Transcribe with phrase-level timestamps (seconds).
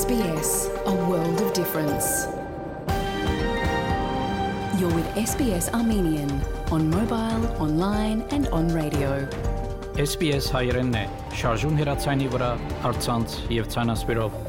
[0.00, 0.50] SBS,
[0.86, 2.06] a world of difference.
[4.78, 6.30] You're with SBS Armenian
[6.76, 9.10] on mobile, online, and on radio.
[10.06, 11.04] SBS հայերենն է,
[11.40, 12.50] շարժուն հեռացանի վրա,
[12.90, 14.40] արցանց եւ ցանասպիրով։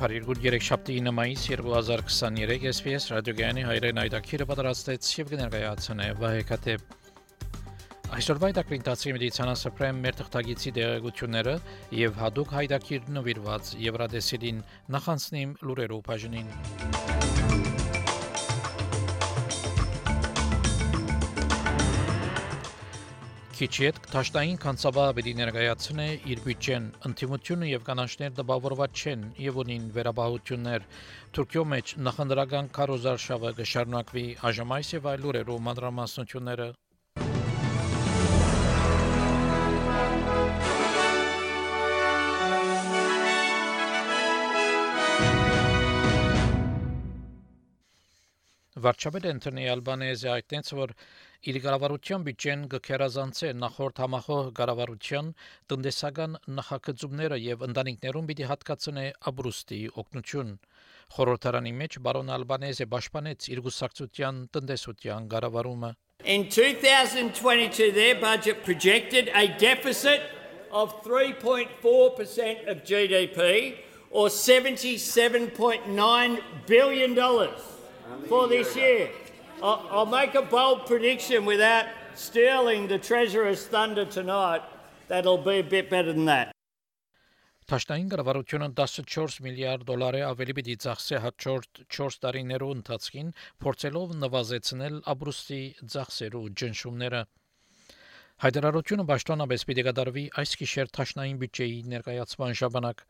[0.00, 7.05] Փարիգուր 3 շաբթի 9 մայիս 2023 SBS ռադիոգյանի հայրեն այդակիրը պատրաստեց եւ կներկայացնե Վահե Կատեփ
[8.06, 11.54] Այսօրվա դակրինտացի մեդիցինասապրեմ մեր թղթագիտի դերակցությունները
[11.98, 14.60] եւ հadoop հայդակիր նվիրված Եվրադեսիլին
[14.94, 16.52] նախանցնիմ լուրերով բաժնին։
[23.56, 30.88] Քիչիետ Թաշտային կանցավաբերի ներկայացնե իր բյուջեն ընդդիմությունը եւ կանանչներ դպավորված չեն եւ ունին վերաբահություններ
[31.38, 36.68] Թուրքիո մեջ նախնդրական կարոզարշավը կշարունակվի այժմ այս եւ այլ լուրերով մանրամասնությունները
[48.76, 50.90] Վարչապետ Անտոնի Ալբանեզը այդտենց որ
[51.48, 55.30] իր կառավարության բյուջեն կքերազանցե նախորդ համախոհ կառավարության
[55.72, 60.50] տնտեսական նախագծումները եւ ընտանիքներուն պիտի հատկացնե Աբրուստի օգնություն
[61.16, 65.90] խորհրդարանի մեջ բարոն Ալբանեզը պաշտպանեց իր գուսակցության տնտեսության կառավարումը
[66.34, 70.20] In 2022, their budget projected a deficit
[70.70, 73.76] of 3.4% of GDP
[74.10, 77.14] or $77.9 billion
[78.28, 79.10] for this year.
[79.62, 84.62] I'll, I'll make a bold prediction without stealing the Treasurer's thunder tonight.
[85.08, 86.52] That'll be a bit better than that.
[87.66, 93.32] Տաշտային կառավարությունը 14 միլիարդ դոլարի ավելի պիտի ծախսի հաջորդ 4 տարիներու ընթացքին,
[93.64, 95.58] փորձելով նվազեցնել Աբրուստի
[95.94, 97.22] ծախսերու ջնշումները։
[98.46, 103.02] Հայտարարությունը պաշտոնապես պիտի կատարվի այս գիշեր Տաշնային բյուջեի ներկայացման ժամանակ։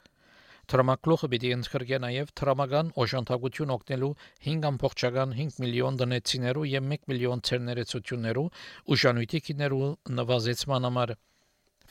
[0.72, 4.08] Տրամակլոխը պիտի ընդգրկե նաև տրամական օժանդակություն օգնելու
[4.46, 8.44] 5.5 միլիոն դնեցիներու եւ 1 միլիոն ցերներեցություններու
[8.96, 9.90] ուժանույթի քիներու
[10.20, 11.14] նվազեցման համար։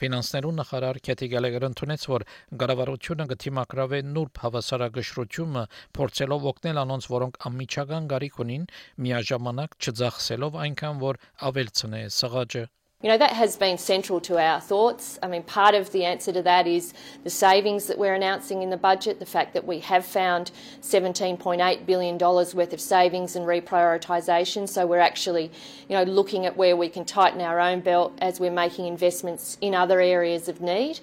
[0.02, 2.24] Ֆինանսներու նախարար Քեթի Գալեգերը ընդունեց, որ
[2.62, 5.62] գարավարությունը գտիմակրավե նուրբ հավասարակշռությունը
[5.96, 8.70] փորձելով օգնել անոնց, որոնք անմիջական գարիք ունին,
[9.06, 12.68] միաժամանակ չձախսելով այնքան, որ ավելցնե սղաճը։
[13.02, 15.18] You know, that has been central to our thoughts.
[15.22, 18.70] I mean, part of the answer to that is the savings that we're announcing in
[18.70, 24.66] the budget, the fact that we have found $17.8 billion worth of savings and reprioritisation.
[24.66, 25.52] So we're actually,
[25.90, 29.58] you know, looking at where we can tighten our own belt as we're making investments
[29.60, 30.98] in other areas of need.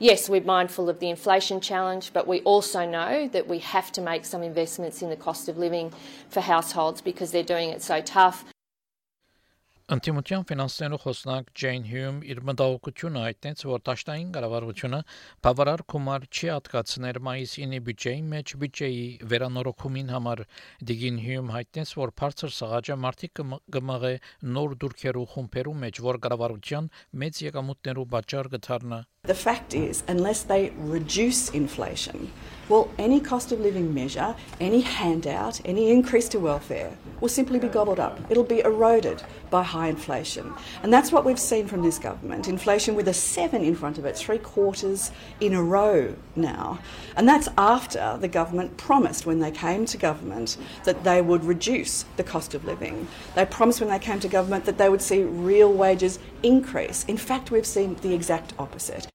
[0.00, 4.00] Yes, we're mindful of the inflation challenge, but we also know that we have to
[4.00, 5.92] make some investments in the cost of living
[6.28, 8.44] for households because they're doing it so tough.
[9.94, 14.98] Անտիմության ֆինանսներու խոսնակ Ջեյն Հյում իր մտահոգությունը հայտնեց, որ Տաշտային կառավարությունը
[15.46, 20.42] բավարար գումար չի հատկացներ մայիսինի բյուջեի մեջ բյուջեի վերանորոգումին համար։
[20.90, 23.42] Դիգին Հյում հայտնեց, որ բարձր սղաճը մարտիկ
[23.78, 24.14] կմղե
[24.58, 26.90] նոր դուրքերու խումբերու մեջ, որ կառավարության
[27.22, 32.30] մեծ եկամուտներու պատճառ կդառնա։ The fact is, unless they reduce inflation,
[32.68, 37.68] well, any cost of living measure, any handout, any increase to welfare will simply be
[37.68, 38.18] gobbled up.
[38.28, 40.52] It'll be eroded by high inflation.
[40.82, 44.04] And that's what we've seen from this government inflation with a seven in front of
[44.04, 46.80] it, three quarters in a row now.
[47.16, 52.04] And that's after the government promised when they came to government that they would reduce
[52.16, 53.06] the cost of living.
[53.36, 57.04] They promised when they came to government that they would see real wages increase.
[57.04, 59.06] In fact, we've seen the exact opposite.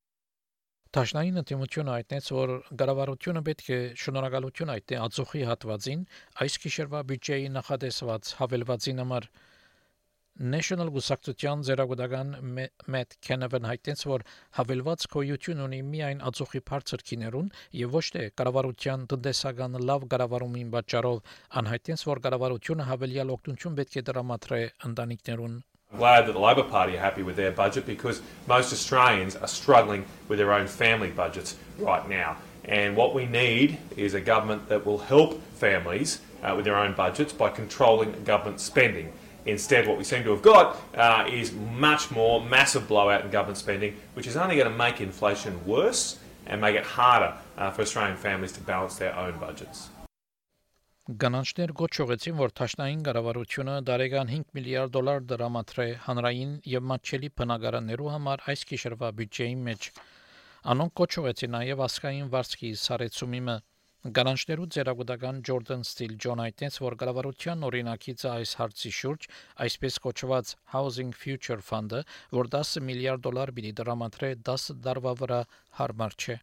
[0.91, 6.02] Տաշնային ընդդիմությունը այտնեց, որ գարավարությունը պետք է շնորհակալություն այտնի ածուխի հատվածին
[6.46, 9.28] այս գիշերվա բյուջեի նախադեсված հավելվածին համար
[10.56, 12.35] National Գուսակցության ձերագուտական
[12.91, 14.28] Matt Canavan հայտնեց, որ
[14.59, 17.50] հավելված կոյություն ունի միայն ածուխի բարձր քիներուն
[17.85, 24.08] եւ ոչ թե կառավարության տնտեսական լավ կառավարումին պատճառով անհայտեց, որ կառավարությունը հավելյալ օգնություն պետք է
[24.11, 25.59] դրամատրե ընտանիքներուն
[25.97, 30.05] glad that the Labor Party are happy with their budget because most Australians are struggling
[30.28, 32.38] with their own family budgets right now.
[32.66, 36.93] And what we need is a government that will help families uh, with their own
[36.93, 39.11] budgets by controlling government spending.
[39.46, 43.58] Instead, what we seem to have got uh, is much more massive blowout in government
[43.58, 47.82] spending, which is only going to make inflation worse and make it harder uh, for
[47.82, 49.90] Australian families to balance their own budgets.
[51.09, 58.43] Գանանչներ գոչողեցին, որ Թաշնային կառավարությունը դարեգան 5 միլիարդ դոլար դրամատրե հանրային եւ մատչելի բնակարաններու համար
[58.53, 59.87] այս գիշերվա բյուջեի մեջ։
[60.73, 63.55] Անոնք գոչողեցին նաեւ ասկային վարձքի սարեցումիմը
[64.19, 69.27] Գանանջներու ծերագուտական Ջորդան Ստիլ Ջոն Այտենս որ կառավարության օրինակից այս հարցի շուրջ
[69.65, 72.05] այսպես կոչված Housing Future Fund-ը,
[72.37, 75.43] որ 10 միլիարդ դոլար պիտի դրամատրե 10 դարվա վրա
[75.81, 76.41] հարմար չէ։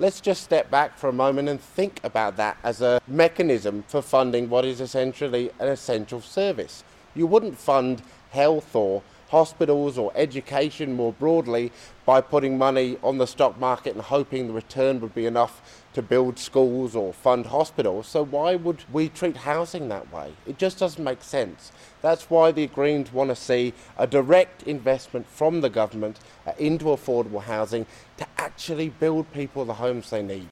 [0.00, 4.00] Let's just step back for a moment and think about that as a mechanism for
[4.00, 6.84] funding what is essentially an essential service.
[7.14, 8.00] You wouldn't fund
[8.30, 11.71] health or hospitals or education more broadly
[12.05, 16.01] by putting money on the stock market and hoping the return would be enough to
[16.01, 18.07] build schools or fund hospitals.
[18.07, 20.33] So why would we treat housing that way?
[20.45, 21.71] It just doesn't make sense.
[22.01, 26.85] That's why the Greens want to see a direct investment from the government uh, into
[26.85, 27.85] affordable housing
[28.17, 30.49] to actually build people the homes they need.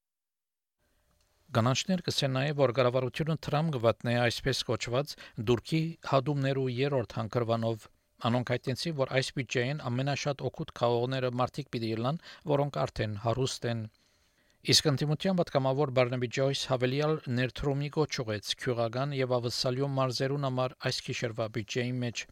[1.53, 5.11] Կանանչներ կսեն նաև որ կառավարությունը Թրամփ գվատնե այսպես կոչված
[5.49, 7.85] դուրքի հադումներու երրորդ հանգրվանով
[8.26, 12.16] Անոնք հայտնեցին, որ այս բյուջեին ամենաշատ օգուտ քաղողները մարդիկ պիտի լան,
[12.52, 13.84] որոնք արդեն հարուստ են
[14.72, 21.46] Իսկ ընդդիմության պատգամավոր Բարնաբի Ջոյս հավելյալ ներդրումի գոչուեց քյուղական եւ ավսալյո մարզերուն համար այս քիշերվա
[21.58, 22.24] բյուջեի մեջ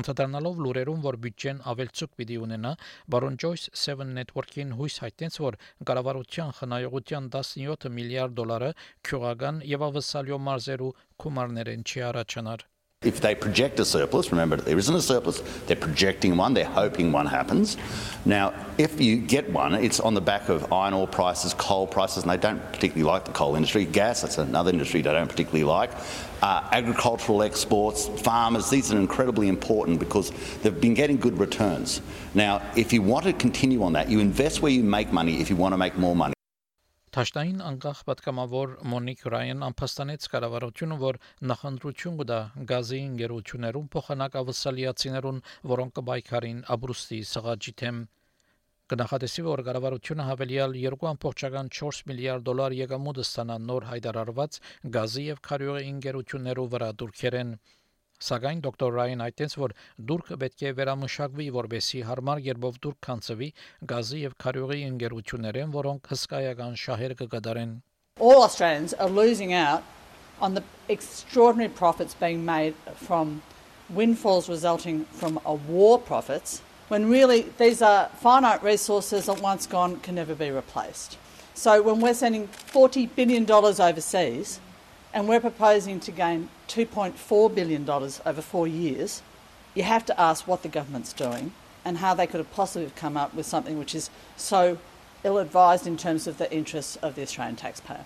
[0.00, 2.72] Անդրադառնալով լուրերուն, որ բյուջեն ավելցուկ պիտի ունենա,
[3.14, 5.58] բարոն Ջոյս 7 Network-ին հույս հայտնեց, որ
[5.90, 8.74] կառավարության խնայողության 17 միլիարդ դոլարը
[9.10, 10.94] քյուղական եւ ավսալյո մարզերու
[11.26, 12.70] գումարներեն չի առաջանար
[13.04, 17.12] if they project a surplus, remember there isn't a surplus, they're projecting one, they're hoping
[17.12, 17.76] one happens.
[18.24, 22.24] Now, if you get one, it's on the back of iron ore prices, coal prices,
[22.24, 23.84] and they don't particularly like the coal industry.
[23.84, 25.90] Gas, that's another industry they don't particularly like.
[26.42, 30.30] Uh, agricultural exports, farmers, these are incredibly important because
[30.62, 32.00] they've been getting good returns.
[32.34, 35.48] Now, if you want to continue on that, you invest where you make money if
[35.48, 36.33] you want to make more money.
[37.14, 41.18] Թաշտային անկախ պատգամավոր Մոնիկ Ռայան ամփոստանեց կառավարությունը, որ
[41.50, 42.38] նախընտրություն կդա
[42.70, 45.38] գազի ընկերություներուն փոխանակ ավսալիացիներուն,
[45.72, 48.00] որոնք կբայքարին Աբրուստի սղաճի թեմ
[48.94, 54.60] կնախատեսի, որ կառավարությունը հավելյալ 2.4 միլիարդ դոլար եկամուտ ստանա նոր հայտարարված
[54.98, 57.54] գազի եւ քարյուղի ընկերություններու վրա դուրքերեն
[58.19, 59.73] Սակայն դոկտոր Ռայան այդտենց որ
[60.09, 63.47] դուրքը պետք է վերամշակվի, որբեսի հարմար երբով դուրք կանցվի
[63.91, 67.71] գազի եւ քարյուղի ընկերություններեն, որոնք հսկայական շահեր կգդարեն։
[68.19, 69.83] All Australians are losing out
[70.41, 72.75] on the extraordinary profits being made
[73.07, 73.41] from
[73.89, 79.99] windfalls resulting from a war profits when really these are finite resources that once gone
[80.01, 81.17] can never be replaced.
[81.53, 84.59] So when we're sending $40 billion overseas,
[85.14, 89.22] and we're proposing to gain $2.4 billion over four years,
[89.72, 91.52] you have to ask what the government's doing
[91.84, 94.76] and how they could have possibly come up with something which is so
[95.22, 98.04] ill advised in terms of the interests of the Australian taxpayer.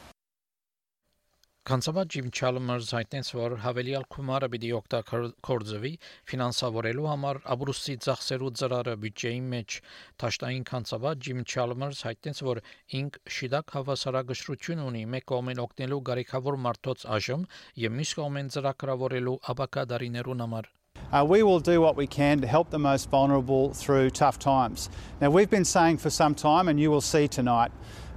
[1.68, 5.90] Կանցավա Ջիմ Չալմերս հայտնեց, որ հավելյալ գումարը պիտի օգտագործվի
[6.30, 9.76] ֆինանսավորելու համար Աբրուսի ծախսերու ծրարը բյուջեի մեջ։
[10.22, 12.62] Տաշտային կանցավա Ջիմ Չալմերս հայտնեց, որ
[13.02, 17.46] ինք շիդակ հավասարակշռություն ունի մեկ կողմեն օգնելու գարիքավոր մարդոց աժմ
[17.84, 20.72] եւ մյուս կողմեն ծրագրավորելու աբակա դարիներուն համար։
[21.10, 24.90] Uh, we will do what we can to help the most vulnerable through tough times.
[25.20, 27.72] Now, we've been saying for some time, and you will see tonight,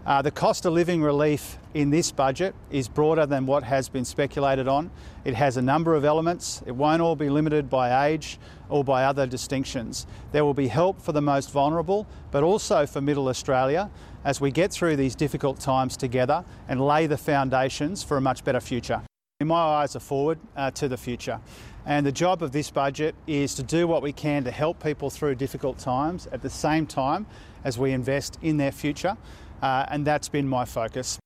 [0.05, 4.03] uh, the cost of living relief in this budget is broader than what has been
[4.03, 4.89] speculated on.
[5.25, 6.63] It has a number of elements.
[6.65, 10.07] It won't all be limited by age or by other distinctions.
[10.31, 13.91] There will be help for the most vulnerable, but also for Middle Australia
[14.23, 18.43] as we get through these difficult times together and lay the foundations for a much
[18.43, 19.03] better future.
[19.39, 21.39] My eyes are forward uh, to the future.
[21.85, 25.09] And the job of this budget is to do what we can to help people
[25.09, 27.25] through difficult times at the same time
[27.63, 29.17] as we invest in their future
[29.60, 31.18] and that's been my focus.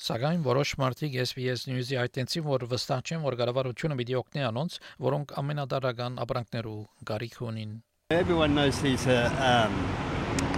[0.00, 5.34] Սակայն որոշ մարդիկ SBS News-ի այդտենցին որ վստահ չեն որ կառավարությունը պիտի օգնի անոնց, որոնք
[5.42, 6.76] ամենադարական ապրանքներու
[7.10, 7.74] գարիք ունին։
[8.16, 9.74] Everyone knows there's a um,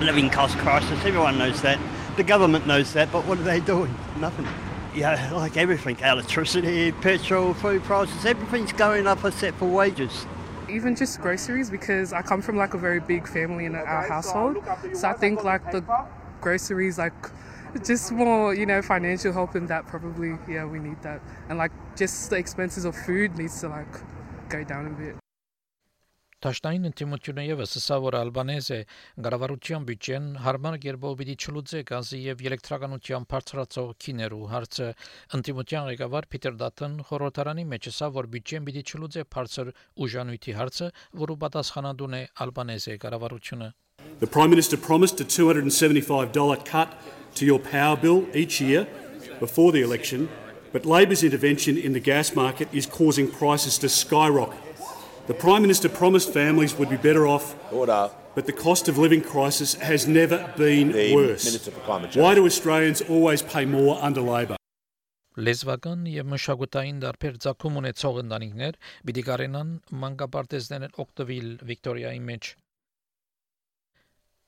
[0.07, 0.95] living cost crisis.
[1.05, 1.83] Everyone knows that.
[2.17, 3.93] The government knows that, but what are they doing?
[4.21, 4.47] Nothing.
[4.95, 10.25] Yeah, like everything, electricity, petrol, food prices, everything's going up except for wages
[10.71, 14.57] even just groceries because I come from like a very big family in our household.
[14.95, 15.83] So I think like the
[16.41, 17.32] groceries, like
[17.84, 21.22] just more, you know, financial help in that probably, yeah, we need that.
[21.50, 23.94] And like just the expenses of food needs to like
[24.50, 25.15] go down a bit.
[26.46, 28.75] Տաշտային ինտիմությունը եւս հսա որ Ալբանեզը
[29.25, 34.91] գարավարության բյուջեն հարմար կերպով պիտի չլուծե գազի եւ էլեկտրականության բարձրացող քիներու հարցը
[35.39, 39.74] ինտիմության ղեկավար Փիթեր Դաթն խորհրդարանի մեջ հսա որ բյուջեն պիտի չլուծե բարձր
[40.06, 40.94] ուժանույթի հարցը
[41.25, 43.74] որը պատասխանատուն է Ալբանեզը գարավարությունը
[44.21, 46.95] The Prime Minister promised a $275 cut
[47.35, 48.87] to your power bill each year
[49.41, 50.29] before the election,
[50.73, 54.61] but Labor's intervention in the gas market is causing prices to skyrocket.
[55.26, 58.11] The Prime Minister promised families would be better off Order.
[58.35, 61.45] but the cost of living crisis has never been The worse.
[61.45, 62.23] Minister for Climate Change.
[62.23, 64.57] Why do Australians always pay more under Labor?
[65.37, 68.75] Լեզվական եւ մշակութային դարբեր ցակում ունեցող ընտանիքներ
[69.09, 69.71] պիտի կարենան
[70.02, 72.50] մանկապարտեզներն օկտովիլ Վիկտորիայի մեջ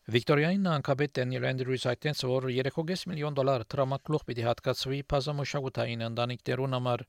[0.10, 7.04] Վիկտորիային անկաբետ Դենիել Անդրյուս այդտենց որ 3.5 միլիոն դոլար տրամակլուղ պիտի հատկացվի բազմամշակութային ընտանիքներուն համար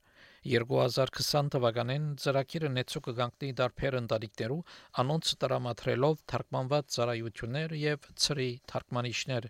[0.51, 4.59] 2020 թվականին ծրագիրը նեցու կգանքնի դարբեր ընտանիքներու
[5.05, 9.49] անոնց տրամադրելով թարգմանված ծառայություններ եւ ծրի թարգմանիչներ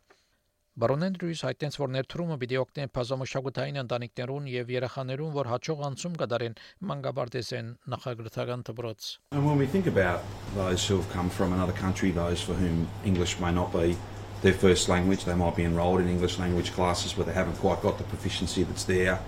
[0.77, 6.57] Բարոնեն Ռյուս հայտնեց, որ ներդրումը պիտի օգնի բազմամշակութային ընտանիքներուն եւ երեխաներուն, որ հաջող անցում կդարեն
[6.91, 10.21] մանկաբարձեն նախագրթական դպրոց։ And when we think about
[10.55, 13.97] those who have come from another country, those for whom English may not be
[14.43, 17.81] their first language, they might be enrolled in English language classes but they haven't quite
[17.81, 19.19] got the proficiency that's there,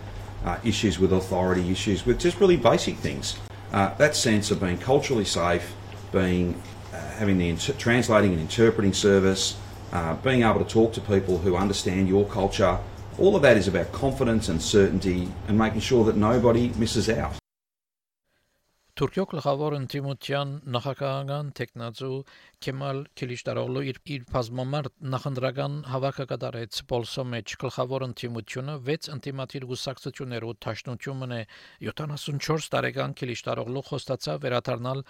[0.45, 3.39] uh, issues with authority, issues with just really basic things.
[3.73, 5.73] Uh, that sense of being culturally safe,
[6.13, 6.61] being
[6.93, 9.57] uh, having the inter- translating and interpreting service,
[9.94, 12.78] uh, being able to talk to people who understand your culture,
[13.20, 17.43] all of that is about confidence and certainty and making sure that nobody misses out.
[18.94, 22.18] Թուրքիո գլխավոր ընդդիմության նախագահական տեխնացու
[22.66, 30.54] Կեմալ Քիլիշտարօղլու իր իր բազմամարդ նախնդրական հավաքը կատարեց Պոլսո մեջ գլխավոր ընդդիմությունը 6 ընդդիմատիր գուսակցություններով
[30.68, 31.42] ճաշնությունն է
[31.90, 35.04] 74 տարեկան Քիլիշտարօղլու խոստացավ վերադառնալ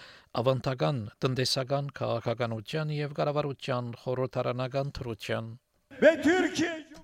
[0.43, 5.55] ավանդական տնտեսական քաղաքականության եւ կառավարության խորհրդարանական թրության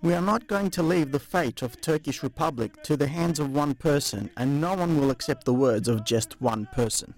[0.02, 3.54] We are not going to leave the fate of Turkish Republic to the hands of
[3.54, 7.14] one person and no one will accept the words of just one person.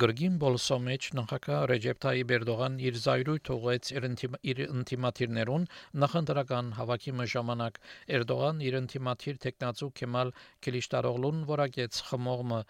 [0.00, 5.66] Գրգին Բոլսո մեջ նախագահ Ռեջեփ Թայիպ Էրդողան իր զայրույթ ուղեց իր ինտիմ- իր ինտիմատիրներուն
[6.04, 7.76] նախնդրական հավաքի ժամանակ
[8.16, 10.32] Էրդողան իր ինտիմատիր տեխնացու Կեմալ
[10.64, 12.60] Քիլիշտարօղլուն որակեց խմողմը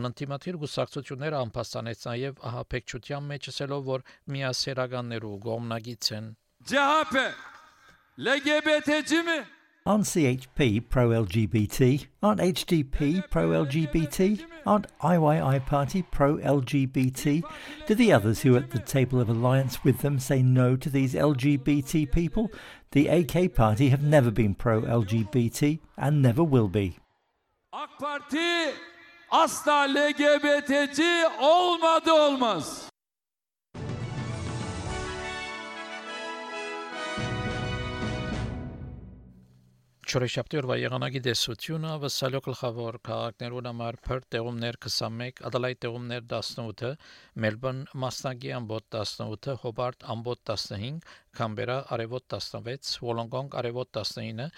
[0.00, 6.32] անինտիմատիր գուսակցությունները անփաստանեց նաև ահապեկչության մեջ ասելով որ միասերականներու գոմնագից են
[6.66, 7.32] CHP
[8.18, 9.40] LGBT'ci mi?
[9.86, 12.06] Aren't CHP pro LGBT?
[12.22, 14.44] Aren't HDP pro LGBT?
[14.66, 17.42] Aren't IYI Party pro LGBT?
[17.86, 20.90] Do the others who are at the table of alliance with them say no to
[20.90, 22.52] these LGBT people?
[22.92, 26.98] The AK Party have never been pro LGBT and never will be.
[27.72, 28.72] AK Parti
[29.32, 32.89] asla LGBT'ci olmadı olmaz.
[40.10, 46.96] Չորեշաբթի օրվա եղանակի դեսությունը վսալյո գլխավոր քաղաքներուն համար Perth տեղումներ 21, Adelaide տեղումներ 18,
[47.44, 50.98] Melbourne մասնագի ամբոտ 18, Hobart ամբոտ 15,
[51.38, 54.50] Canberra արևոտ 16, Wollongong արևոտ 19,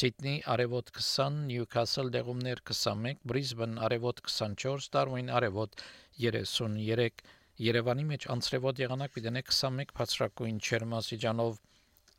[0.00, 5.80] Sydney արևոտ 20, Newcastle տեղումներ 21, Brisbane արևոտ 24, Darwin արևոտ
[6.28, 7.24] 33
[7.58, 11.56] Երևանի մեջ անցրևոտ եղանակ պիտենե 21 բացրակույն չերմասիջանով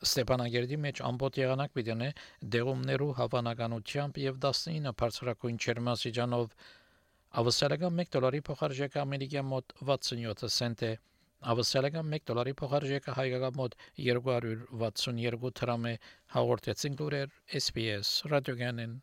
[0.04, 2.08] Ստեփանագերդի մեջ ամբողջ եղանակ պիտենե
[2.54, 6.56] դեղումներու հավանականությամբ եւ 19 բարձրակույն չերմասիջանով
[7.42, 10.92] ավսալական 1 դոլարի փոխարժեքը ամերիկյան մոտ 67 سنت է
[11.54, 13.74] ավսալական 1 դոլարի փոխարժեքը հայկական մոտ
[14.10, 15.96] 262 դրամ է
[16.36, 18.96] հաղորդեցին լուրեր SPS ռադիոգանեն